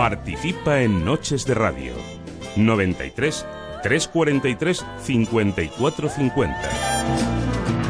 [0.00, 1.92] Participa en Noches de Radio.
[2.56, 3.44] 93
[3.82, 7.89] 343 5450.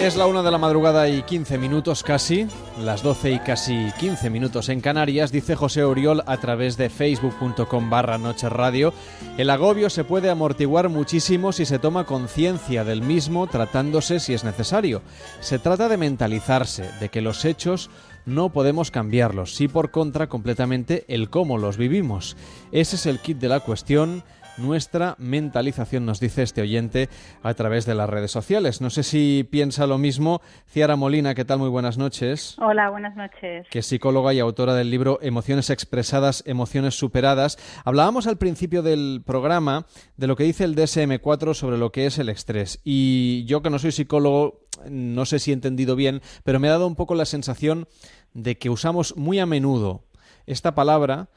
[0.00, 2.46] Es la una de la madrugada y 15 minutos casi,
[2.78, 7.90] las 12 y casi 15 minutos en Canarias, dice José Oriol a través de facebook.com
[7.90, 8.94] barra Noche Radio.
[9.38, 14.44] El agobio se puede amortiguar muchísimo si se toma conciencia del mismo tratándose si es
[14.44, 15.02] necesario.
[15.40, 17.90] Se trata de mentalizarse, de que los hechos
[18.24, 22.36] no podemos cambiarlos, sí por contra completamente el cómo los vivimos.
[22.70, 24.22] Ese es el kit de la cuestión
[24.58, 27.08] nuestra mentalización, nos dice este oyente
[27.42, 28.80] a través de las redes sociales.
[28.80, 30.40] No sé si piensa lo mismo.
[30.66, 31.58] Ciara Molina, ¿qué tal?
[31.58, 32.56] Muy buenas noches.
[32.58, 33.66] Hola, buenas noches.
[33.70, 37.58] Que es psicóloga y autora del libro Emociones expresadas, emociones superadas.
[37.84, 39.86] Hablábamos al principio del programa
[40.16, 42.80] de lo que dice el DSM4 sobre lo que es el estrés.
[42.84, 46.72] Y yo que no soy psicólogo, no sé si he entendido bien, pero me ha
[46.72, 47.88] dado un poco la sensación
[48.34, 50.04] de que usamos muy a menudo
[50.46, 51.28] esta palabra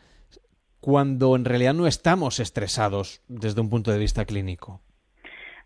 [0.82, 4.82] cuando en realidad no estamos estresados desde un punto de vista clínico?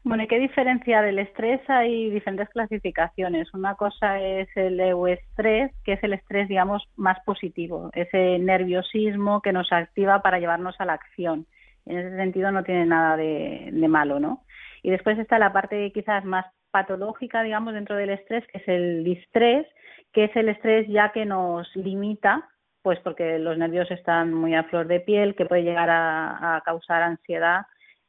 [0.03, 1.67] Bueno, ¿y qué diferencia del estrés?
[1.67, 3.51] Hay diferentes clasificaciones.
[3.55, 9.51] Una cosa es el euestrés, que es el estrés, digamos, más positivo, ese nerviosismo que
[9.51, 11.47] nos activa para llevarnos a la acción.
[11.87, 14.43] En ese sentido no tiene nada de, de malo, ¿no?
[14.83, 19.03] Y después está la parte quizás más patológica, digamos, dentro del estrés, que es el
[19.03, 19.65] distrés,
[20.13, 22.47] que es el estrés ya que nos limita
[22.85, 27.01] pues porque los nervios están muy a flor de piel, que puede llegar a, causar
[27.01, 27.61] ansiedad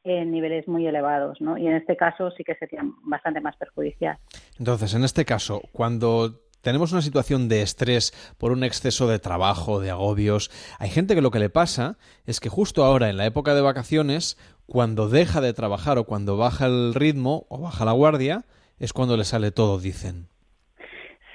[0.03, 1.57] en niveles muy elevados, ¿no?
[1.57, 4.19] Y en este caso sí que sería bastante más perjudicial.
[4.59, 9.79] Entonces, en este caso, cuando tenemos una situación de estrés por un exceso de trabajo,
[9.79, 13.25] de agobios, hay gente que lo que le pasa es que justo ahora, en la
[13.25, 14.37] época de vacaciones,
[14.67, 18.45] cuando deja de trabajar o cuando baja el ritmo o baja la guardia,
[18.77, 20.27] es cuando le sale todo, dicen.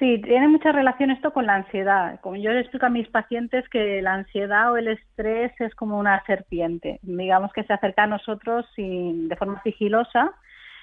[0.03, 2.19] Sí, tiene mucha relación esto con la ansiedad.
[2.19, 5.97] Como yo le explico a mis pacientes que la ansiedad o el estrés es como
[5.97, 10.33] una serpiente, digamos que se acerca a nosotros de forma sigilosa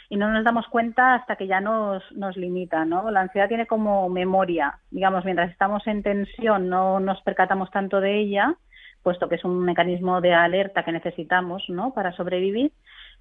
[0.08, 3.10] y no nos damos cuenta hasta que ya nos, nos limita, ¿no?
[3.10, 8.20] La ansiedad tiene como memoria, digamos, mientras estamos en tensión no nos percatamos tanto de
[8.20, 8.54] ella,
[9.02, 11.92] puesto que es un mecanismo de alerta que necesitamos, ¿no?
[11.92, 12.72] Para sobrevivir,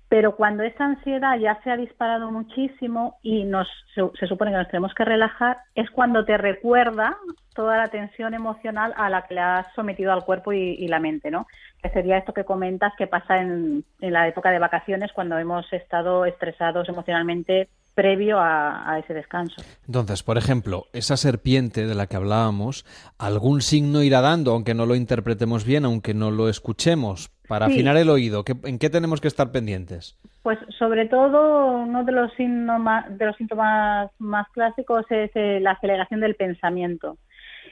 [0.10, 4.68] pero cuando esa ansiedad ya se ha disparado muchísimo y nos, se, supone que nos
[4.68, 7.16] tenemos que relajar, es cuando te recuerda
[7.54, 11.30] toda la tensión emocional a la que le has sometido al cuerpo y, la mente,
[11.30, 11.46] ¿no?
[11.84, 15.72] Que sería esto que comentas que pasa en, en la época de vacaciones cuando hemos
[15.72, 17.70] estado estresados emocionalmente
[18.00, 19.62] previo a, ese descanso.
[19.86, 22.86] Entonces, por ejemplo, esa serpiente de la que hablábamos,
[23.18, 27.98] algún signo irá dando, aunque no lo interpretemos bien, aunque no lo escuchemos, para afinar
[27.98, 28.46] el oído.
[28.64, 30.18] ¿En qué tenemos que estar pendientes?
[30.44, 36.22] Pues sobre todo uno de los, de los síntomas más clásicos es eh, la aceleración
[36.22, 37.18] del pensamiento.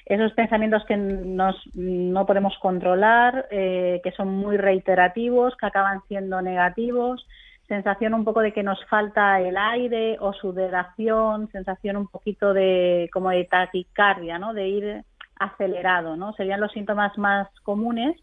[0.06, 6.42] Esos pensamientos que nos, no podemos controlar, eh, que son muy reiterativos, que acaban siendo
[6.42, 7.26] negativos,
[7.68, 13.10] sensación un poco de que nos falta el aire o sudoración, sensación un poquito de
[13.12, 14.54] como de taquicardia, ¿no?
[14.54, 15.04] De ir
[15.40, 16.34] acelerado, ¿no?
[16.34, 18.16] Serían los síntomas más comunes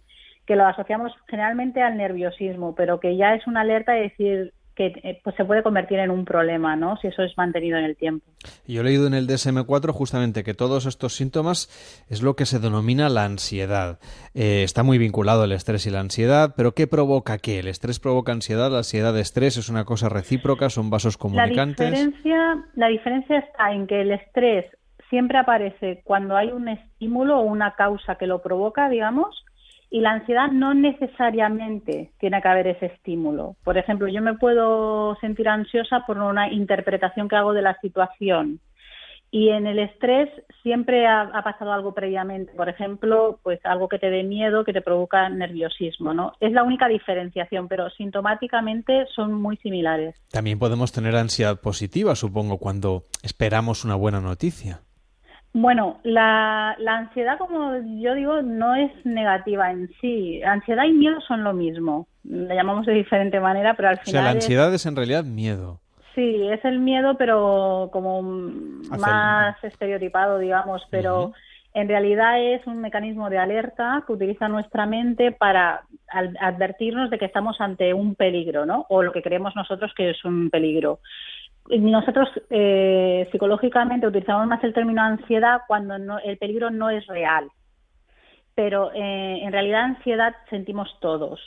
[0.47, 4.86] que lo asociamos generalmente al nerviosismo, pero que ya es una alerta de decir, que
[5.02, 6.96] eh, pues se puede convertir en un problema, ¿no?
[6.98, 8.26] Si eso es mantenido en el tiempo.
[8.66, 11.68] Yo he leído en el DSM-4 justamente que todos estos síntomas
[12.08, 13.98] es lo que se denomina la ansiedad.
[14.34, 17.60] Eh, está muy vinculado el estrés y la ansiedad, pero ¿qué provoca qué?
[17.60, 18.70] ¿El estrés provoca ansiedad?
[18.70, 20.70] ¿La ansiedad de estrés es una cosa recíproca?
[20.70, 21.91] ¿Son vasos comunicantes?
[21.91, 24.66] La diferencia, la diferencia está en que el estrés
[25.10, 29.44] siempre aparece cuando hay un estímulo o una causa que lo provoca, digamos,
[29.94, 33.54] y la ansiedad no necesariamente tiene que haber ese estímulo.
[33.63, 38.59] Por ejemplo, yo me puedo sentir ansiosa por una interpretación que hago de la situación.
[39.30, 40.28] Y en el estrés
[40.65, 44.83] siempre ha, pasado algo previamente, por ejemplo, pues algo que te dé miedo, que te
[44.83, 46.33] provoca nerviosismo, ¿no?
[46.41, 50.16] Es la única diferenciación, pero sintomáticamente son muy similares.
[50.33, 54.80] También podemos tener ansiedad positiva, supongo, cuando esperamos una buena noticia.
[55.56, 60.42] Bueno, la, ansiedad, como yo digo, no es negativa en sí.
[60.42, 62.09] Ansiedad y miedo son lo mismo.
[62.24, 64.09] La llamamos de diferente manera, pero al final.
[64.09, 65.80] O sea, la ansiedad es, en realidad miedo.
[66.16, 70.83] Sí, es el miedo, pero como más estereotipado, digamos.
[70.91, 71.33] Pero
[71.72, 75.83] en realidad es un mecanismo de alerta que utiliza nuestra mente para
[76.41, 78.86] advertirnos de que estamos ante un peligro, ¿no?
[78.89, 80.98] O lo que creemos nosotros que es un peligro.
[81.69, 87.49] Nosotros eh, psicológicamente utilizamos más el término ansiedad cuando el peligro no es real,
[88.55, 91.41] pero eh, en realidad ansiedad sentimos todos.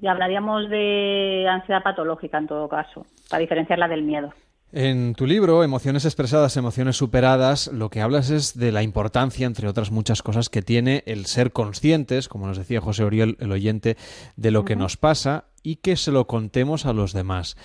[0.00, 4.32] Y hablaríamos de ansiedad patológica en todo caso, para diferenciarla del miedo.
[4.72, 9.66] En tu libro, Emociones expresadas, emociones superadas, lo que hablas es de la importancia, entre
[9.66, 13.96] otras muchas cosas, que tiene el ser conscientes, como nos decía José Oriol, el oyente,
[14.36, 17.56] de lo que nos pasa y que se lo contemos a los demás.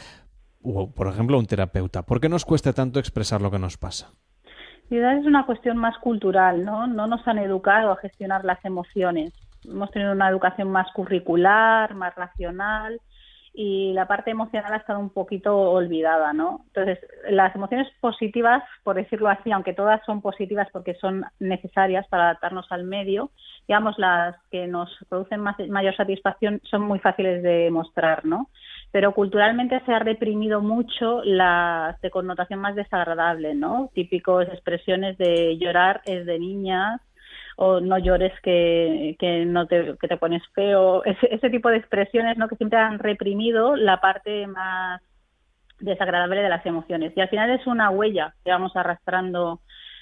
[0.65, 2.03] O, por ejemplo, un terapeuta.
[2.03, 4.11] ¿Por qué nos cuesta tanto expresar lo que nos pasa?
[4.89, 6.87] Es una cuestión más cultural, ¿no?
[6.87, 9.33] No nos han educado a gestionar las emociones.
[9.63, 12.99] Hemos tenido una educación más curricular, más racional,
[13.57, 16.61] y la parte emocional ha estado un poquito olvidada, ¿no?
[16.67, 22.25] Entonces, las emociones positivas, por decirlo así, aunque todas son positivas porque son necesarias para
[22.25, 23.31] adaptarnos al medio,
[23.67, 28.49] digamos, las que nos producen mayor satisfacción son muy fáciles de mostrar, ¿no?
[28.91, 33.89] Pero culturalmente se ha reprimido mucho las de connotación más desagradable, ¿no?
[33.93, 37.01] Típicos expresiones de llorar es de niñas,
[37.57, 41.77] o no llores que, que no te, que te pones feo, ese, ese tipo de
[41.77, 42.47] expresiones ¿no?
[42.47, 45.01] que siempre han reprimido la parte más
[45.79, 47.13] desagradable de las emociones.
[47.15, 49.61] Y al final es una huella que vamos arrastrando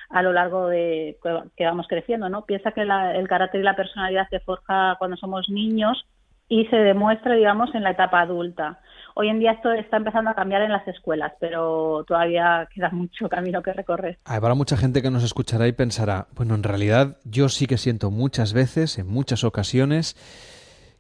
[0.10, 1.18] a lo largo de
[1.56, 2.46] que vamos creciendo, ¿no?
[2.46, 6.06] Piensa que el carácter y la personalidad se forja cuando somos niños
[6.54, 8.80] y se demuestra, digamos, en la etapa adulta.
[9.16, 13.28] Hoy en día esto está empezando a cambiar en las escuelas, pero todavía queda mucho
[13.28, 14.20] camino que recorrer.
[14.26, 18.12] Habrá mucha gente que nos escuchará y pensará, bueno, en realidad yo sí que siento
[18.12, 20.16] muchas veces, en muchas ocasiones,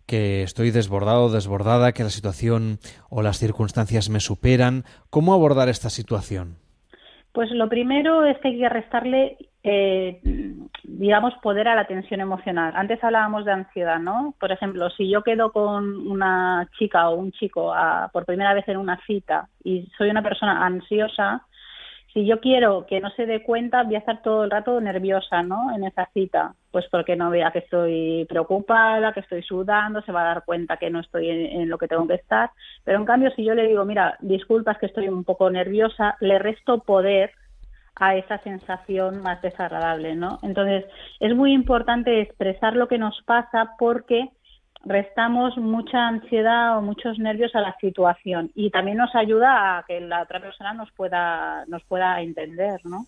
[0.08, 2.80] que estoy desbordado, desbordada, que la situación
[3.12, 4.86] o las circunstancias me superan.
[5.12, 6.58] ¿Cómo abordar esta situación?
[7.32, 10.19] Pues lo primero es que hay que restarle, eh,
[10.83, 12.74] digamos, poder a la tensión emocional.
[12.75, 14.36] Antes hablábamos de ansiedad, ¿no?
[14.39, 17.74] Por ejemplo, si yo quedo con una chica o un chico
[18.12, 21.45] por primera vez en una cita y soy una persona ansiosa,
[22.13, 25.42] si yo quiero que no se dé cuenta, voy a estar todo el rato nerviosa,
[25.42, 25.75] ¿no?
[25.75, 30.21] En esa cita, pues porque no vea que estoy preocupada, que estoy sudando, se va
[30.21, 32.51] a dar cuenta que no estoy en, lo que tengo que estar.
[32.83, 36.38] Pero en cambio, si yo le digo, mira, disculpas que estoy un poco nerviosa, le
[36.38, 37.31] resto poder
[37.95, 40.40] a esa sensación más desagradable, ¿no?
[40.42, 40.86] Entonces,
[41.19, 44.30] es muy importante expresar lo que nos pasa porque
[44.86, 50.01] restamos mucha ansiedad o muchos nervios a la situación y también nos ayuda a que
[50.01, 53.06] la otra persona nos pueda nos pueda entender, ¿no?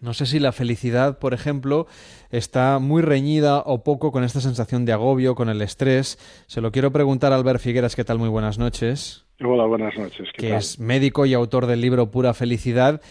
[0.00, 1.86] No sé si la felicidad, por ejemplo,
[2.30, 6.16] está muy reñida o poco con esta sensación de agobio, con el estrés.
[6.46, 8.18] Se lo quiero preguntar a Albert Figueras, ¿qué tal?
[8.18, 9.26] Muy buenas noches.
[9.44, 10.28] Hola, buenas noches.
[10.36, 13.02] que es médico y autor del libro Pura Felicidad.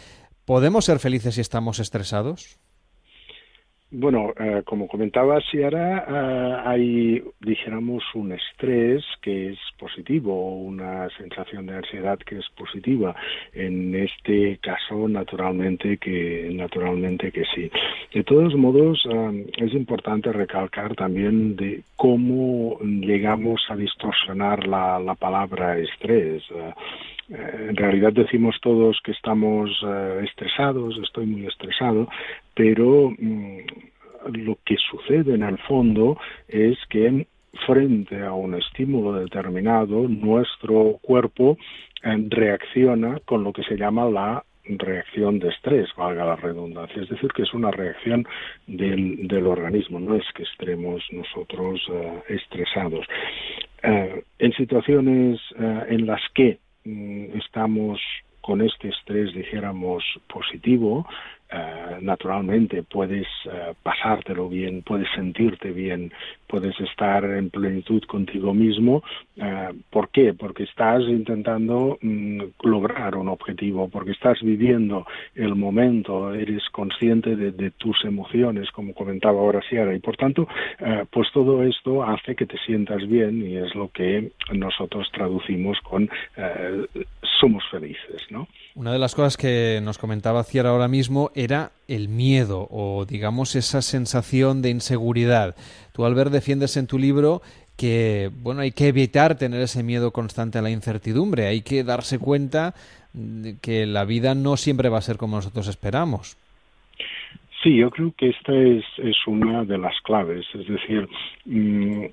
[0.49, 2.57] ¿Podemos ser felices si estamos estresados?
[3.91, 11.67] Bueno, eh, como comentaba Ciara, eh, hay, dijéramos, un estrés que es positivo, una sensación
[11.67, 13.15] de ansiedad que es positiva.
[13.53, 17.69] En este caso, naturalmente que, naturalmente que sí.
[18.11, 25.13] De todos modos, eh, es importante recalcar también de cómo llegamos a distorsionar la, la
[25.13, 26.41] palabra estrés
[27.29, 29.69] en realidad decimos todos que estamos
[30.23, 32.07] estresados, estoy muy estresado,
[32.55, 33.59] pero mm,
[34.33, 36.17] lo que sucede en el fondo
[36.47, 37.27] es que
[37.65, 41.57] frente a un estímulo determinado, nuestro cuerpo
[42.03, 47.09] eh, reacciona con lo que se llama la reacción de estrés, valga la redundancia, es
[47.09, 48.27] decir, que es una reacción
[48.67, 53.05] del, del organismo, no es que estemos nosotros eh, estresados.
[53.81, 57.99] Eh, en situaciones en las que estamos
[58.41, 61.05] con este estrés, dijéramos, positivo,
[61.51, 66.13] eh, naturalmente puedes eh, pasártelo bien, puedes sentirte bien,
[66.45, 69.01] puedes estar en plenitud contigo mismo.
[69.35, 70.35] Eh, ¿Por qué?
[70.35, 77.71] Porque estás intentando mm, lograr un objetivo, porque estás viviendo el momento, eres consciente de,
[77.71, 80.47] tus emociones, como comentaba ahora Sierra, y por tanto,
[81.11, 86.09] pues todo esto hace que te sientas bien y es lo que nosotros traducimos con
[87.39, 88.47] somos felices, ¿no?
[88.75, 93.55] Una de las cosas que nos comentaba Ciara ahora mismo era el miedo o digamos
[93.55, 95.55] esa sensación de inseguridad.
[95.93, 97.41] Tú Albert defiendes en tu libro
[97.77, 102.19] que bueno, hay que evitar tener ese miedo constante a la incertidumbre, hay que darse
[102.19, 102.73] cuenta
[103.61, 106.37] que la vida no siempre va a ser como nosotros esperamos.
[107.63, 111.07] Sí, yo creo que esta es, es una de las claves, es decir,
[111.45, 112.05] mm,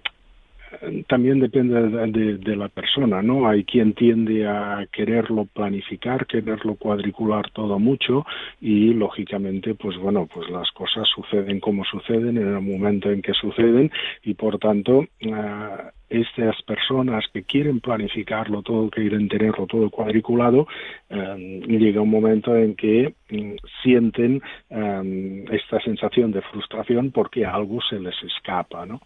[1.06, 3.48] también depende de, la persona, ¿no?
[3.48, 8.24] Hay quien tiende a quererlo planificar, quererlo cuadricular todo mucho
[8.60, 13.32] y lógicamente, pues bueno, pues las cosas suceden como suceden en el momento en que
[13.34, 13.90] suceden
[14.22, 20.66] y por tanto ah, estas personas que quieren planificarlo todo, quieren tenerlo todo cuadriculado,
[21.10, 27.80] eh, llega un momento en que mm, sienten eh, esta sensación de frustración porque algo
[27.82, 29.00] se les escapa, ¿no?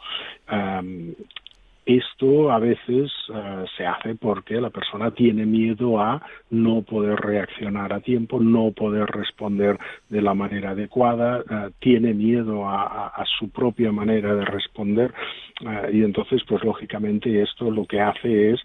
[1.90, 6.20] Eh, esto a veces uh, se hace porque la persona tiene miedo a
[6.50, 9.78] no poder reaccionar a tiempo, no poder responder
[10.08, 15.12] de la manera adecuada, uh, tiene miedo a, su propia manera de responder
[15.62, 18.60] uh, y entonces pues lógicamente esto lo que hace es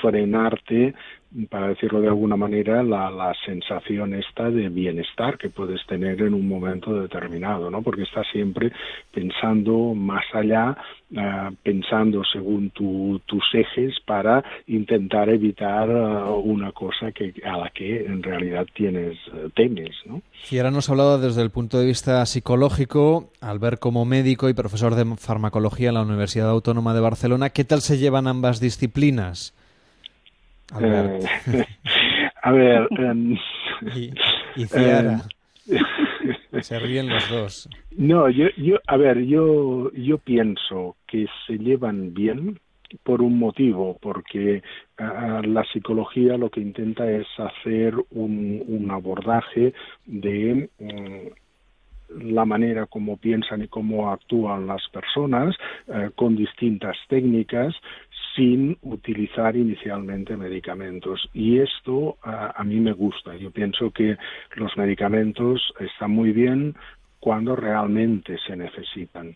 [0.00, 0.94] frenarte
[1.50, 6.48] para decirlo de alguna manera, la, sensación esta de bienestar que puedes tener en un
[6.48, 7.82] momento determinado, ¿no?
[7.82, 8.72] Porque estás siempre
[9.12, 10.76] pensando más allá,
[11.12, 17.70] uh, pensando según tu, tus ejes para intentar evitar uh, una cosa que, a la
[17.70, 20.22] que en realidad tienes uh, temes, ¿no?
[20.50, 24.48] Y ahora nos ha hablado desde el punto de vista psicológico, al ver como médico
[24.48, 28.60] y profesor de farmacología en la Universidad Autónoma de Barcelona, ¿qué tal se llevan ambas
[28.60, 29.55] disciplinas?
[30.80, 31.20] Eh,
[32.42, 32.88] a ver.
[32.90, 33.36] Um,
[33.94, 34.12] y,
[34.56, 35.22] y Ciara.
[35.68, 35.78] Eh,
[36.62, 37.68] se ríen los dos.
[37.96, 42.58] No, yo, yo, a ver, yo, yo pienso que se llevan bien
[43.02, 44.62] por un motivo, porque
[45.00, 49.74] uh, la psicología lo que intenta es hacer un, un abordaje
[50.06, 51.30] de um,
[52.08, 55.56] la manera como piensan y cómo actúan las personas
[55.88, 57.74] eh, con distintas técnicas
[58.36, 61.28] sin utilizar inicialmente medicamentos.
[61.32, 63.34] Y esto a, mí me gusta.
[63.36, 64.16] Yo pienso que
[64.54, 66.74] los medicamentos están muy bien
[67.18, 69.34] cuando realmente se necesitan.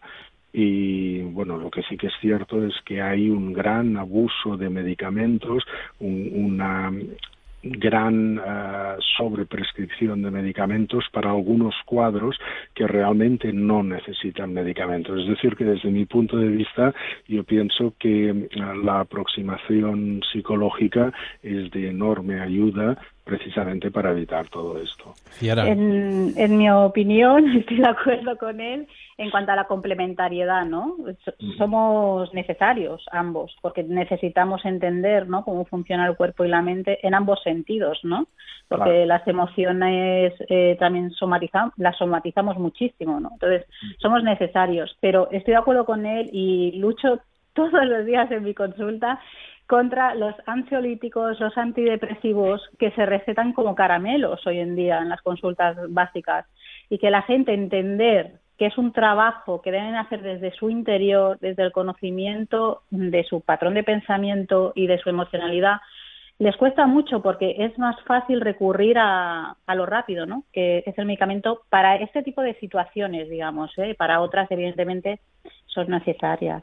[0.53, 4.69] Y bueno, lo que sí que es cierto es que hay un gran abuso de
[4.69, 5.65] medicamentos,
[6.01, 6.93] un, una,
[7.63, 12.39] gran uh, sobreprescripción de medicamentos para algunos cuadros
[12.75, 15.21] que realmente no necesitan medicamentos.
[15.21, 16.95] Es decir, que desde mi punto de vista
[17.29, 21.13] yo pienso que uh, la aproximación psicológica
[21.43, 25.15] es de enorme ayuda precisamente para evitar todo esto.
[25.41, 28.89] En, en, mi opinión, estoy de acuerdo con él
[29.21, 30.97] en cuanto a la complementariedad, ¿no?
[31.59, 35.45] Somos necesarios ambos, porque necesitamos entender, ¿no?
[35.45, 38.29] Cómo funciona el cuerpo y la mente en ambos sentidos, ¿no?
[38.67, 39.05] Porque claro.
[39.05, 43.29] las emociones eh, también somatizamos, las somatizamos muchísimo, ¿no?
[43.35, 43.67] Entonces,
[43.99, 47.21] somos necesarios, pero estoy de acuerdo con él y lucho
[47.53, 49.21] todos los días en mi consulta
[49.67, 55.21] contra los ansiolíticos, los antidepresivos que se recetan como caramelos hoy en día en las
[55.21, 56.47] consultas básicas
[56.89, 61.39] y que la gente entender que es un trabajo que deben hacer desde su interior,
[61.41, 65.79] desde el conocimiento de su patrón de pensamiento y de su emocionalidad,
[66.39, 70.45] les cuesta mucho porque es más fácil recurrir a, a lo rápido, ¿no?
[70.53, 73.95] Que es el medicamento para este tipo de situaciones, digamos, ¿eh?
[73.95, 75.21] para otras evidentemente
[75.65, 76.63] son necesarias.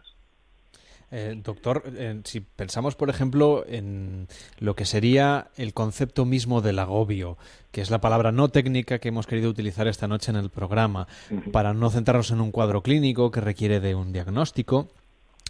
[1.10, 4.28] Eh, doctor, eh, si pensamos, por ejemplo, en
[4.60, 7.38] lo que sería el concepto mismo del agobio,
[7.72, 11.08] que es la palabra no técnica que hemos querido utilizar esta noche en el programa,
[11.54, 14.90] para no centrarnos en un cuadro clínico que requiere de un diagnóstico,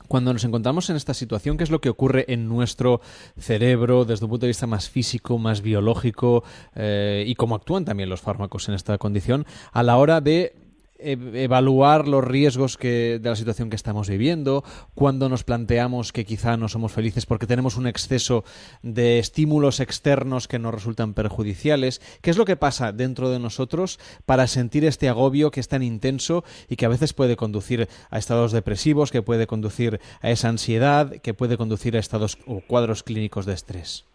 [0.07, 3.01] cuando nos encontramos en esta situación, ¿qué es lo que ocurre en nuestro
[3.37, 6.43] cerebro desde un punto de vista más físico, más biológico
[6.75, 10.55] eh, y cómo actúan también los fármacos en esta condición a la hora de
[10.99, 14.63] evaluar los riesgos que, de la situación que estamos viviendo,
[14.95, 18.43] cuando nos planteamos que quizá no somos felices porque tenemos un exceso
[18.81, 22.01] de estímulos externos que nos resultan perjudiciales.
[22.21, 25.83] ¿Qué es lo que pasa dentro de nosotros para sentir este agobio que es tan
[25.83, 30.49] intenso y que a veces puede conducir a estados depresivos, que puede conducir a esa
[30.49, 34.05] ansiedad, que puede conducir a estados o cuadros clínicos de estrés?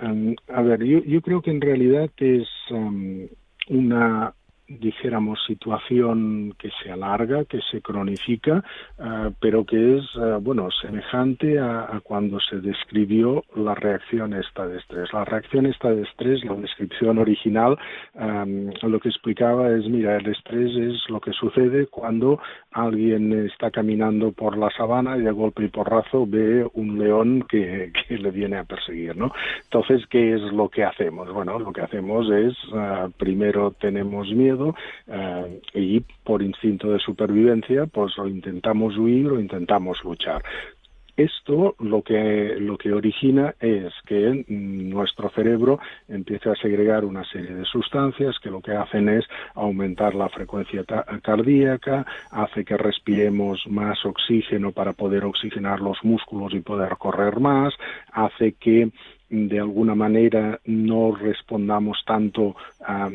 [0.00, 3.26] Um, a ver, yo, yo, creo que en realidad es um,
[3.70, 4.34] una
[4.68, 8.64] dijéramos, situación que se alarga, que se cronifica,
[8.98, 14.78] uh, pero que es, uh, bueno, semejante a, cuando se describió la reacción esta de
[14.78, 15.12] estrés.
[15.12, 17.78] La reacción esta de estrés, la descripción original,
[18.14, 22.40] um, lo que explicaba es, mira, el estrés es lo que sucede cuando
[22.72, 27.92] alguien está caminando por la sabana y de golpe y porrazo ve un león que,
[28.08, 29.32] que le viene a perseguir, ¿no?
[29.64, 31.32] Entonces, ¿qué es lo que hacemos?
[31.32, 34.55] Bueno, lo que hacemos es, uh, primero tenemos miedo,
[35.06, 40.42] eh, y por instinto de supervivencia pues o intentamos huir o intentamos luchar.
[41.16, 47.54] Esto lo que, lo que origina es que nuestro cerebro empieza a segregar una serie
[47.54, 50.84] de sustancias que lo que hacen es aumentar la frecuencia
[51.22, 57.72] cardíaca, hace que respiremos más oxígeno para poder oxigenar los músculos y poder correr más,
[58.12, 58.90] hace que
[59.28, 63.08] de alguna manera no respondamos tanto a,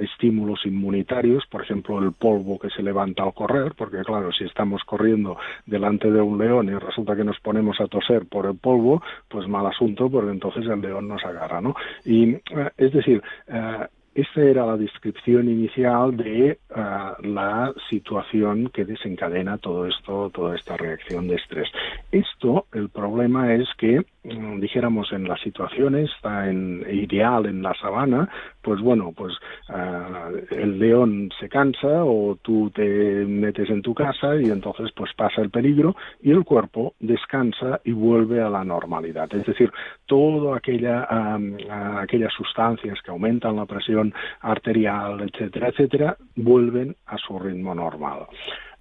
[0.00, 4.82] estímulos inmunitarios, por ejemplo el polvo que se levanta al correr, porque claro, si estamos
[4.84, 5.36] corriendo
[5.66, 9.46] delante de un león y resulta que nos ponemos a toser por el polvo, pues
[9.48, 11.74] mal asunto, porque entonces el león nos agarra, ¿no?
[12.04, 12.42] Y eh,
[12.76, 19.86] es decir, eh, esta era la descripción inicial de uh, la situación que desencadena todo
[19.86, 21.68] esto, toda esta reacción de estrés.
[22.10, 28.28] Esto, el problema es que, mm, dijéramos, en las situaciones en, ideal en la sabana,
[28.62, 29.34] pues bueno, pues
[29.68, 32.84] uh, el león se cansa o tú te
[33.24, 37.92] metes en tu casa y entonces pues pasa el peligro y el cuerpo descansa y
[37.92, 39.28] vuelve a la normalidad.
[39.34, 39.72] Es decir,
[40.06, 41.56] todas aquella, um,
[41.98, 48.26] aquellas sustancias que aumentan la presión arterial, etcétera, etcétera, vuelven a su ritmo normal.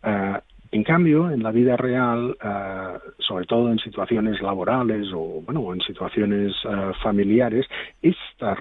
[0.03, 0.39] Uh,
[0.71, 5.81] en cambio, en la vida real, uh, sobre todo en situaciones laborales o bueno, en
[5.81, 7.65] situaciones uh, familiares,
[8.01, 8.55] esta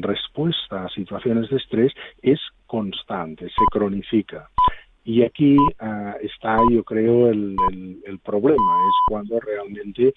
[0.00, 4.48] respuesta a situaciones de estrés es constante, se cronifica.
[5.04, 5.56] Y aquí
[6.20, 10.12] está, yo creo, el, el, el, problema, es cuando realmente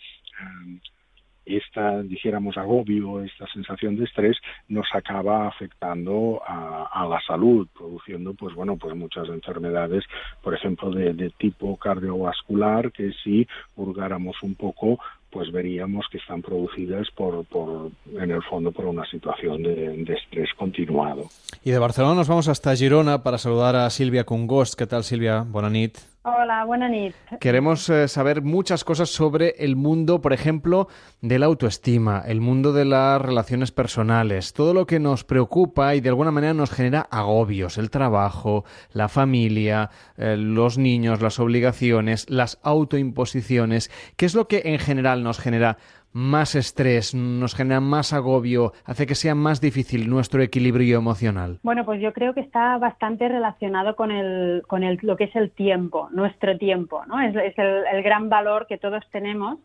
[1.46, 8.34] esta, dijéramos, agobio, esta sensación de estrés nos acaba afectando a, a, la salud, produciendo,
[8.34, 10.04] pues bueno, pues muchas enfermedades,
[10.42, 15.00] por ejemplo, de, de tipo cardiovascular, que si hurgáramos un poco,
[15.32, 20.50] pues veríamos que están producidas por, por en el fondo por una situación de, estrés
[20.58, 21.30] continuado.
[21.64, 24.78] Y de Barcelona nos vamos hasta Girona para saludar a Silvia Congost.
[24.78, 25.46] ¿Qué tal, Silvia?
[25.48, 26.11] Buenas nit.
[26.24, 27.16] Hola, buenas nit.
[27.40, 30.88] Queremos eh, saber muchas cosas sobre el mundo, por ejemplo,
[31.20, 36.00] de la autoestima, el mundo de las relaciones personales, todo lo que nos preocupa y
[36.00, 42.30] de alguna manera nos genera agobios, el trabajo, la familia, eh, los niños, las obligaciones,
[42.30, 43.90] las autoimposiciones.
[44.16, 45.80] ¿Qué es lo que en general nos genera
[46.14, 51.60] más estrés, nos genera más agobio, hace que sea más difícil nuestro equilibrio emocional?
[51.64, 55.36] Bueno, pues yo creo que está bastante relacionado con, el, con el, lo que es
[55.36, 57.20] el tiempo, nuestro tiempo, ¿no?
[57.22, 59.60] Es, el, gran valor que todos tenemos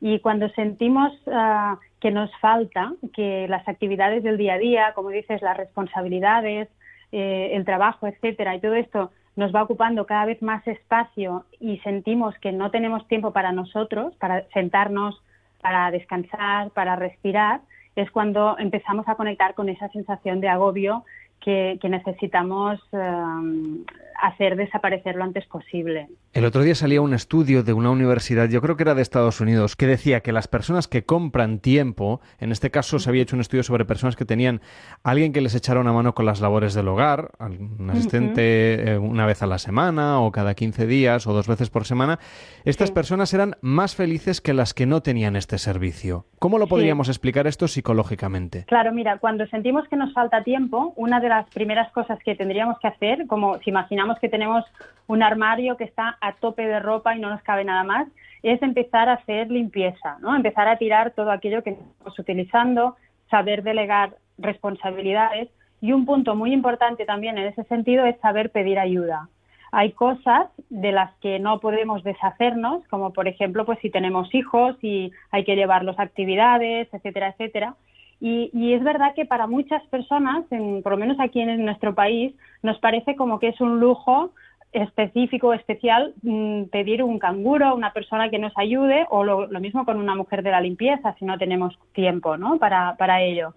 [0.00, 5.10] y cuando sentimos uh, que nos falta, que las actividades del día a día, como
[5.10, 6.68] dices, las responsabilidades,
[7.12, 11.78] eh, el trabajo, etcétera, y todo esto nos va ocupando cada vez más espacio y
[11.78, 15.20] sentimos que no tenemos tiempo para nosotros, para sentarnos
[15.60, 17.60] para descansar, para respirar,
[17.96, 21.04] es cuando empezamos a conectar con esa sensación de agobio
[21.40, 23.84] que, que necesitamos um,
[24.20, 26.08] hacer desaparecer lo antes posible.
[26.32, 29.40] El otro día salía un estudio de una universidad, yo creo que era de Estados
[29.40, 33.34] Unidos, que decía que las personas que compran tiempo, en este caso se había hecho
[33.34, 34.60] un estudio sobre personas que tenían
[35.02, 38.88] alguien que les echara una mano con las labores del hogar, un asistente uh -huh.
[38.88, 42.18] eh, una vez a la semana o cada 15 días o dos veces por semana,
[42.64, 42.94] estas sí.
[42.94, 46.26] personas eran más felices que las que no tenían este servicio.
[46.38, 47.12] ¿Cómo lo podríamos sí.
[47.12, 48.64] explicar esto psicológicamente?
[48.66, 52.78] Claro, mira, cuando sentimos que nos falta tiempo, una de las primeras cosas que tendríamos
[52.78, 54.64] que hacer, como si imaginamos que tenemos
[55.06, 58.06] un armario que está a tope de ropa y no nos cabe nada más,
[58.42, 60.36] es empezar a hacer limpieza, ¿no?
[60.36, 62.96] Empezar a tirar todo aquello que estamos utilizando,
[63.30, 65.48] saber delegar responsabilidades
[65.80, 69.28] y un punto muy importante también en ese sentido es saber pedir ayuda.
[69.72, 74.76] Hay cosas de las que no podemos deshacernos, como por ejemplo, pues si tenemos hijos
[74.82, 77.74] y hay que llevarlos a actividades, etcétera, etcétera.
[78.20, 81.94] Y, y, es verdad que para muchas personas, en, por lo menos aquí en nuestro
[81.94, 84.32] país, nos parece como que es un lujo
[84.72, 89.96] específico, especial, mmm, pedir un canguro, una persona que nos ayude, o lo, mismo con
[89.96, 92.58] una mujer de la limpieza, si no tenemos tiempo ¿no?
[92.58, 93.54] para, para ello.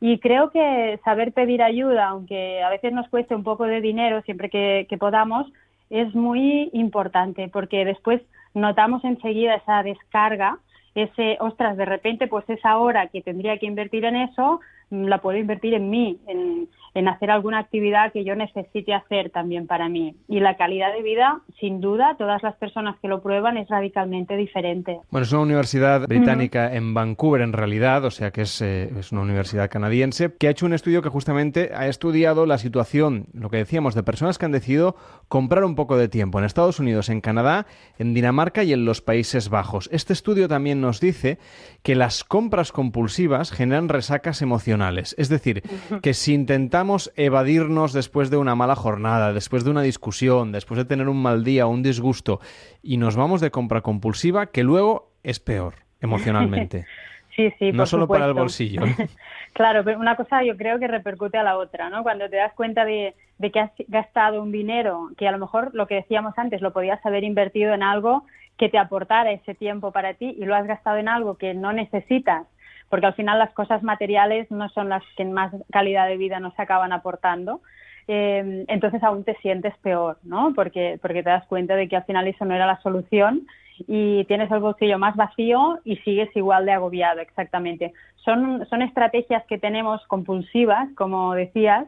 [0.00, 4.22] Y creo que saber pedir ayuda, aunque a veces nos cueste un poco de dinero
[4.22, 5.46] siempre que podamos,
[5.90, 8.20] es muy importante, porque después
[8.54, 10.58] notamos enseguida esa descarga
[10.96, 15.38] ese, ostras, de repente, pues esa hora que tendría que invertir en eso, la puedo
[15.38, 20.14] invertir en mí, en, en hacer alguna actividad que yo necesite hacer también para mí.
[20.28, 24.34] Y la calidad de vida, sin duda, todas las personas que lo prueban es radicalmente
[24.34, 24.98] diferente.
[25.10, 26.76] Bueno, es una universidad británica uh -huh.
[26.78, 30.50] en Vancouver, en realidad, o sea que es, eh, es, una universidad canadiense, que ha
[30.50, 34.46] hecho un estudio que justamente ha estudiado la situación, lo que decíamos, de personas que
[34.46, 34.96] han decidido
[35.28, 37.66] comprar un poco de tiempo en Estados Unidos, en Canadá,
[37.98, 39.90] en Dinamarca y en los Países Bajos.
[39.92, 41.38] Este estudio también nos dice
[41.82, 44.75] que las compras compulsivas generan resacas emocionales.
[45.16, 45.62] Es decir,
[46.02, 50.84] que si intentamos evadirnos después de una mala jornada, después de una discusión, después de
[50.84, 52.40] tener un mal día o un disgusto
[52.82, 56.86] y nos vamos de compra compulsiva, que luego es peor emocionalmente.
[57.36, 58.20] sí, sí, no solo supuesto.
[58.20, 58.82] para el bolsillo.
[59.52, 62.02] claro, pero una cosa yo creo que repercute a la otra, ¿no?
[62.02, 65.70] Cuando te das cuenta de, de que has gastado un dinero que a lo mejor
[65.74, 68.24] lo que decíamos antes lo podías haber invertido en algo
[68.58, 71.72] que te aportara ese tiempo para ti y lo has gastado en algo que no
[71.72, 72.46] necesitas
[72.88, 76.58] porque al final las cosas materiales no son las que más calidad de vida nos
[76.58, 77.60] acaban aportando.
[78.08, 80.52] Eh, entonces aún te sientes peor, ¿no?
[80.54, 83.46] Porque, porque te das cuenta de que al final eso no era la solución
[83.86, 87.92] y tienes el bolsillo más vacío y sigues igual de agobiado, exactamente.
[88.24, 91.86] Son, son estrategias que tenemos compulsivas, como decías,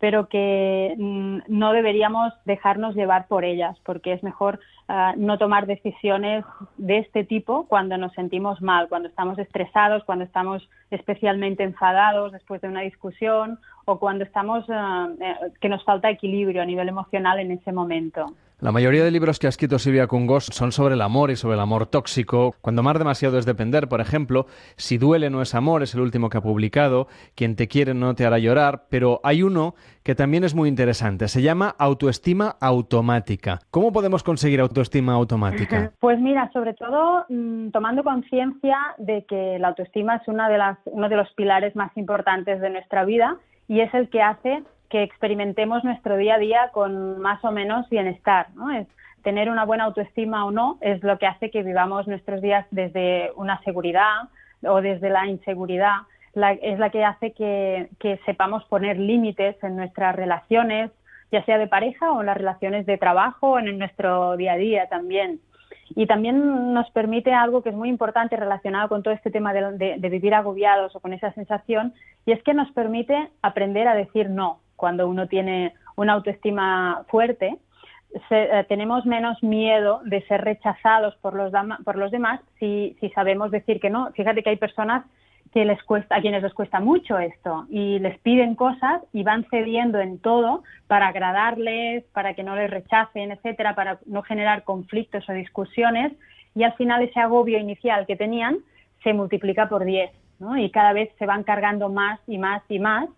[0.00, 4.58] pero que mm, no deberíamos dejarnos llevar por ellas, porque es mejor
[4.88, 6.44] ah, no tomar decisiones
[6.78, 12.62] de este tipo cuando nos sentimos mal, cuando estamos estresados, cuando estamos especialmente enfadados después
[12.62, 17.50] de una discusión o cuando estamos eh, que nos falta equilibrio a nivel emocional en
[17.52, 18.34] ese momento.
[18.60, 21.54] La mayoría de libros que ha escrito Silvia Cungos son sobre el amor y sobre
[21.54, 22.54] el amor tóxico.
[22.60, 24.44] Cuando amar demasiado es depender, por ejemplo,
[24.76, 28.14] Si duele no es amor, es el último que ha publicado, Quien te quiere no
[28.14, 33.60] te hará llorar, pero hay uno que también es muy interesante, se llama autoestima automática.
[33.70, 35.92] ¿Cómo podemos conseguir autoestima automática?
[36.00, 40.78] Pues mira, sobre todo mm, tomando conciencia de que la autoestima es una de las,
[40.84, 45.04] uno de los pilares más importantes de nuestra vida y es el que hace que
[45.04, 48.70] experimentemos nuestro día a día con más o menos bienestar, ¿no?
[48.70, 48.86] Es
[49.22, 53.30] tener una buena autoestima o no es lo que hace que vivamos nuestros días desde
[53.36, 54.28] una seguridad
[54.62, 56.00] o desde la inseguridad.
[56.34, 57.88] es la que hace que,
[58.26, 60.90] sepamos poner límites en nuestras relaciones,
[61.30, 64.88] ya sea de pareja o en las relaciones de trabajo en nuestro día a día
[64.88, 65.40] también.
[65.96, 69.96] Y también nos permite algo que es muy importante relacionado con todo este tema de,
[69.98, 71.94] de vivir agobiados o con esa sensación,
[72.26, 77.58] y es que nos permite aprender a decir no cuando uno tiene una autoestima fuerte,
[78.30, 81.52] eh, tenemos menos miedo de ser rechazados por los,
[81.84, 84.10] por los demás si, si, sabemos decir que no.
[84.12, 85.04] Fíjate que hay personas
[85.52, 89.44] que les cuesta, a quienes les cuesta mucho esto y les piden cosas y van
[89.50, 95.28] cediendo en todo para agradarles, para que no les rechacen, etcétera, para no generar conflictos
[95.28, 96.12] o discusiones
[96.54, 98.58] y al final ese agobio inicial que tenían
[99.02, 100.56] se multiplica por 10 ¿no?
[100.56, 103.08] y cada vez se van cargando más y más y más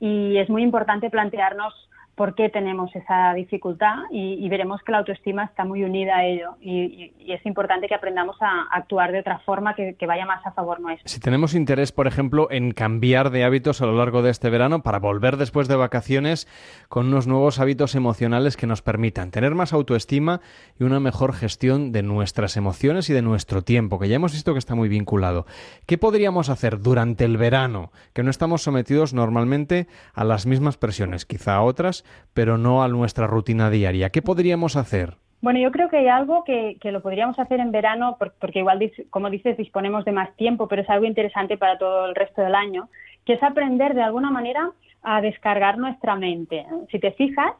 [0.00, 1.74] y es muy importante plantearnos
[2.14, 6.56] por qué tenemos esa dificultad y, veremos que la autoestima está muy unida a ello
[6.60, 10.80] y, es importante que aprendamos a, actuar de otra forma que, vaya más a favor
[10.80, 11.08] nuestro.
[11.08, 14.82] Si tenemos interés, por ejemplo, en cambiar de hábitos a lo largo de este verano
[14.82, 16.48] para volver después de vacaciones
[16.88, 20.40] con unos nuevos hábitos emocionales que nos permitan tener más autoestima
[20.78, 24.52] y una mejor gestión de nuestras emociones y de nuestro tiempo, que ya hemos visto
[24.52, 25.46] que está muy vinculado.
[25.86, 31.24] ¿Qué podríamos hacer durante el verano, que no estamos sometidos normalmente a las mismas presiones,
[31.24, 34.10] quizá a otras, pero no a nuestra rutina diaria.
[34.10, 35.14] ¿Qué podríamos hacer?
[35.42, 39.30] Bueno, yo creo que hay algo que, lo podríamos hacer en verano, porque igual, como
[39.30, 42.88] dices, disponemos de más tiempo, pero es algo interesante para todo el resto del año,
[43.24, 44.70] que es aprender de alguna manera
[45.02, 46.66] a descargar nuestra mente.
[46.90, 47.52] Si te fijas,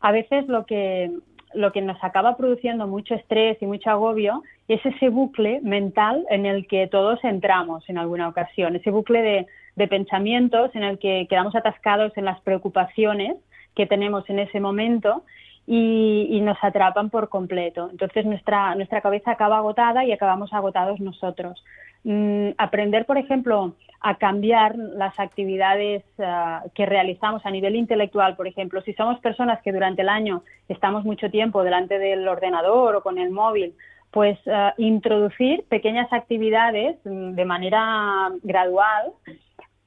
[0.00, 1.12] a veces lo que,
[1.54, 6.44] lo que nos acaba produciendo mucho estrés y mucho agobio es ese bucle mental en
[6.44, 11.26] el que todos entramos en alguna ocasión, ese bucle de, de pensamientos en el que
[11.30, 13.36] quedamos atascados en las preocupaciones
[13.78, 15.22] que tenemos en ese momento
[15.64, 17.88] y, nos atrapan por completo.
[17.92, 21.62] Entonces nuestra, nuestra cabeza acaba agotada y acabamos agotados nosotros.
[22.02, 28.48] Mm, aprender, por ejemplo, a cambiar las actividades ah, que realizamos a nivel intelectual, por
[28.48, 33.02] ejemplo, si somos personas que durante el año estamos mucho tiempo delante del ordenador o
[33.02, 33.74] con el móvil,
[34.10, 39.12] pues ah, introducir pequeñas actividades mm, de manera gradual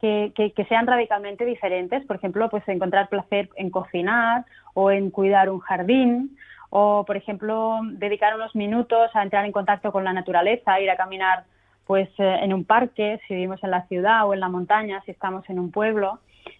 [0.02, 2.06] que, sean radicalmente diferentes.
[2.06, 6.38] Por ejemplo, pues encontrar placer en cocinar o en cuidar un jardín
[6.70, 10.96] o, por ejemplo, dedicar unos minutos a entrar en contacto con la naturaleza, ir a
[10.96, 11.44] caminar
[11.86, 15.12] pues eh, en un parque, si vivimos en la ciudad o en la montaña, si
[15.12, 16.20] estamos en un pueblo.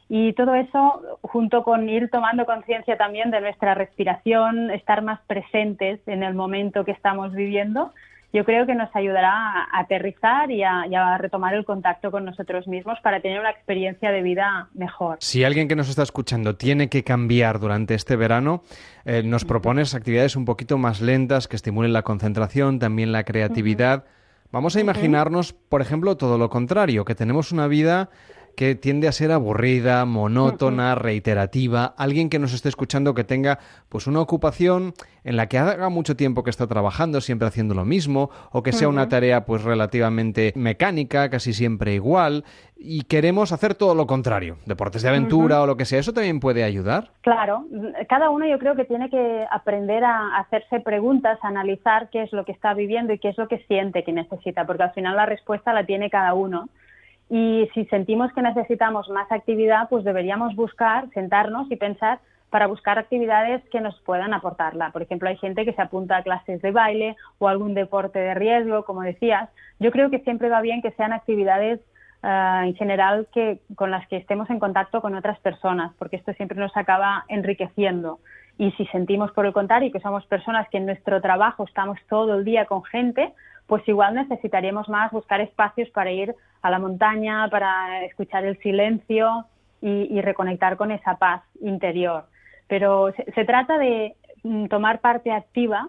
[0.10, 6.06] Y todo eso, junto con ir tomando conciencia también de nuestra respiración, estar más presentes
[6.06, 7.94] en el momento que estamos viviendo,
[8.34, 12.98] yo creo que nos ayudará a aterrizar y a, retomar el contacto con nosotros mismos
[13.04, 15.18] para tener una experiencia de vida mejor.
[15.20, 18.64] Si alguien que nos está escuchando tiene que cambiar durante este verano,
[19.06, 24.06] eh, nos propones actividades un poquito más lentas que estimulen la concentración, también la creatividad.
[24.52, 28.10] Vamos a imaginarnos, por ejemplo, todo lo contrario, que tenemos una vida
[28.56, 33.60] que tiende a ser aburrida, monótona, reiterativa, alguien que nos esté escuchando que tenga
[33.90, 37.86] pues una ocupación en la que haga mucho tiempo que está trabajando, siempre haciendo lo
[37.86, 42.44] mismo, o que sea una tarea pues relativamente mecánica, casi siempre igual,
[42.76, 46.40] y queremos hacer todo lo contrario, deportes de aventura o lo que sea, ¿eso también
[46.40, 47.12] puede ayudar?
[47.22, 47.66] Claro,
[48.10, 52.34] cada uno yo creo que tiene que aprender a hacerse preguntas, a analizar qué es
[52.34, 55.16] lo que está viviendo y qué es lo que siente que necesita, porque al final
[55.16, 56.70] la respuesta la tiene cada uno.
[57.34, 63.00] Y si sentimos que necesitamos más actividad, pues deberíamos buscar, sentarnos y pensar para buscar
[63.00, 64.92] actividades que nos puedan aportarla.
[64.92, 68.34] Por ejemplo, hay gente que se apunta a clases de baile o algún deporte de
[68.34, 69.50] riesgo, como decías.
[69.80, 71.80] Yo creo que siempre va bien que sean actividades
[72.22, 76.34] eh, en general que con las que estemos en contacto con otras personas, porque esto
[76.34, 78.20] siempre nos acaba enriqueciendo.
[78.58, 82.36] Y si sentimos, por el contrario, que somos personas que en nuestro trabajo estamos todo
[82.36, 83.34] el día con gente,
[83.72, 89.46] pues igual necesitaríamos más buscar espacios para ir a la montaña, para escuchar el silencio
[89.82, 92.26] y, reconectar con esa paz interior.
[92.68, 95.88] Pero se trata de mm, tomar parte activa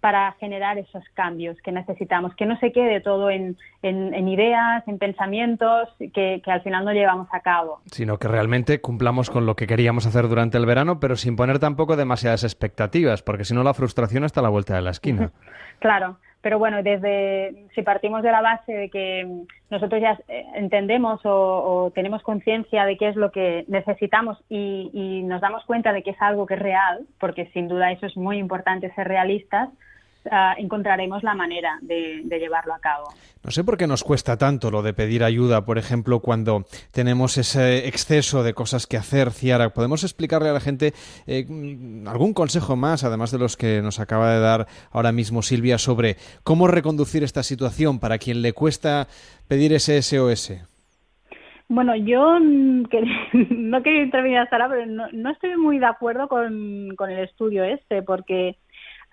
[0.00, 5.90] para generar esos cambios que necesitamos, que no se quede todo en, ideas, en pensamientos
[6.14, 7.82] que, al final no llevamos a cabo.
[7.92, 11.58] Sino que realmente cumplamos con lo que queríamos hacer durante el verano, pero sin poner
[11.58, 15.30] tampoco demasiadas expectativas, porque si no la frustración está a la vuelta de la esquina.
[15.78, 19.26] claro, pero bueno, desde si partimos de la base de que
[19.70, 25.22] nosotros ya eh, entendemos o, tenemos conciencia de qué es lo que necesitamos y, y,
[25.24, 28.16] nos damos cuenta de que es algo que es real, porque sin duda eso es
[28.16, 29.68] muy importante ser realistas,
[30.30, 33.08] Ah, encontraremos la manera de, llevarlo a cabo.
[33.42, 37.38] No sé por qué nos cuesta tanto lo de pedir ayuda, por ejemplo, cuando tenemos
[37.38, 39.70] ese exceso de cosas que hacer, Ciara.
[39.70, 40.92] ¿Podemos explicarle a la gente
[41.26, 41.46] eh,
[42.06, 46.16] algún consejo más, además de los que nos acaba de dar ahora mismo Silvia, sobre
[46.42, 49.06] cómo reconducir esta situación para quien le cuesta
[49.46, 50.52] pedir ese SOS?
[51.68, 52.84] Bueno, yo mm,
[53.50, 57.64] no quería intervenir hasta ahora, pero no, estoy muy de acuerdo con, con el estudio
[57.64, 58.56] este, porque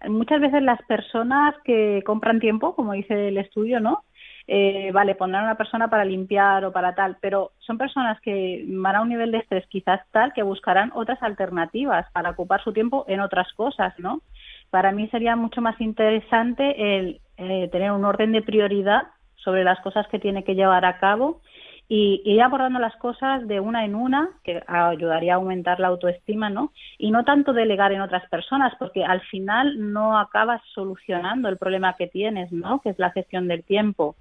[0.07, 4.03] muchas veces las personas que compran tiempo, como dice el estudio, ¿no?
[4.47, 8.63] Eh, vale, pondrán a una persona para limpiar o para tal, pero son personas que
[8.67, 12.71] van a un nivel de estrés quizás tal que buscarán otras alternativas para ocupar su
[12.71, 14.21] tiempo en otras cosas, ¿no?
[14.69, 19.03] Para mí sería mucho más interesante el eh, tener un orden de prioridad
[19.35, 21.41] sobre las cosas que tiene que llevar a cabo
[21.87, 26.49] y ir abordando las cosas de una en una, que ayudaría a aumentar la autoestima,
[26.49, 26.71] ¿no?
[26.97, 31.95] Y no tanto delegar en otras personas, porque al final no acabas solucionando el problema
[31.95, 32.81] que tienes, ¿no?
[32.81, 34.15] Que es la gestión del tiempo.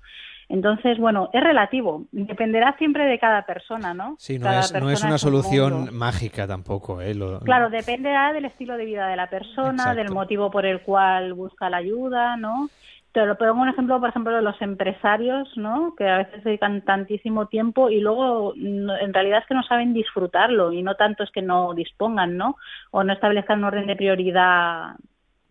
[0.49, 4.17] Entonces, bueno, es relativo, dependerá siempre de cada persona, ¿no?
[4.19, 7.01] Sí, no, es, no es, una solución mágica tampoco.
[7.01, 7.17] ¿eh?
[7.45, 11.71] Claro, dependerá del estilo de vida de la persona, del motivo por el cual busca
[11.71, 12.69] la ayuda, ¿no?
[13.15, 15.95] Te lo pongo un ejemplo, por ejemplo, de los empresarios, ¿no?
[15.97, 20.73] Que a veces dedican tantísimo tiempo y luego en realidad es que no saben disfrutarlo
[20.73, 22.57] y no tanto es que no dispongan, ¿no?
[22.91, 24.97] O no establezcan un orden de prioridad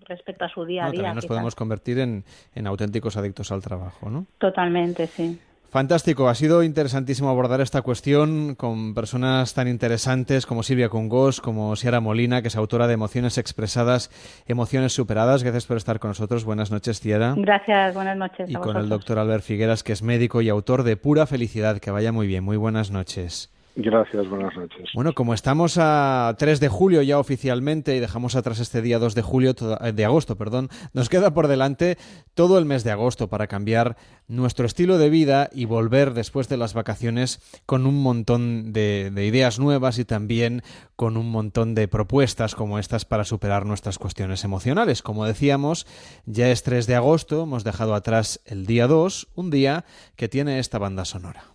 [0.01, 0.97] respecto a su día a día.
[0.97, 4.25] también nos podemos convertir en, en auténticos adictos al trabajo, ¿no?
[4.39, 5.39] Totalmente, sí.
[5.73, 11.75] Fantástico, ha sido interesantísimo abordar esta cuestión con personas tan interesantes como Silvia Congos, como
[11.75, 14.11] Sierra Molina, que es autora de Emociones Expresadas,
[14.45, 15.41] Emociones Superadas.
[15.41, 16.45] Gracias por estar con nosotros.
[16.45, 17.33] Buenas noches, Sierra.
[17.35, 18.51] Gracias, buenas noches.
[18.51, 21.79] Y con el doctor Albert Figueras, que es médico y autor de Pura Felicidad.
[21.79, 22.43] Que vaya muy bien.
[22.43, 23.49] Muy buenas noches.
[23.75, 24.89] Gracias, buenas noches.
[24.93, 29.15] Bueno, como estamos a 3 de julio ya oficialmente y dejamos atrás este día 2
[29.15, 31.97] de julio eh, de agosto, perdón, nos queda por delante
[32.35, 36.57] todo el mes de agosto para cambiar nuestro estilo de vida y volver después de
[36.57, 40.61] las vacaciones con un montón de, de ideas nuevas y también
[40.95, 45.01] con un montón de propuestas como estas para superar nuestras cuestiones emocionales.
[45.01, 45.87] Como decíamos,
[46.27, 50.59] ya es 3 de agosto, hemos dejado atrás el día 2, un día que tiene
[50.59, 51.45] esta banda sonora.